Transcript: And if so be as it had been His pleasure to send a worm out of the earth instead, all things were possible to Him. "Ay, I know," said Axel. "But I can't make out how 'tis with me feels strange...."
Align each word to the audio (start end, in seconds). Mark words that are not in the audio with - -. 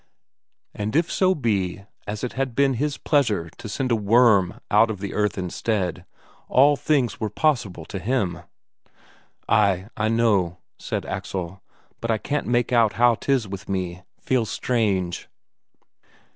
And 0.73 0.95
if 0.95 1.11
so 1.11 1.35
be 1.35 1.85
as 2.07 2.23
it 2.23 2.33
had 2.33 2.55
been 2.55 2.73
His 2.73 2.97
pleasure 2.97 3.51
to 3.55 3.69
send 3.69 3.91
a 3.91 3.95
worm 3.95 4.59
out 4.71 4.89
of 4.89 4.99
the 4.99 5.13
earth 5.13 5.37
instead, 5.37 6.05
all 6.49 6.75
things 6.75 7.19
were 7.19 7.29
possible 7.29 7.85
to 7.85 7.99
Him. 7.99 8.39
"Ay, 9.47 9.89
I 9.95 10.07
know," 10.07 10.57
said 10.79 11.05
Axel. 11.05 11.61
"But 11.99 12.09
I 12.09 12.17
can't 12.17 12.47
make 12.47 12.71
out 12.73 12.93
how 12.93 13.13
'tis 13.13 13.47
with 13.47 13.69
me 13.69 14.01
feels 14.19 14.49
strange...." 14.49 15.29